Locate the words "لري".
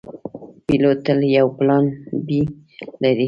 3.01-3.19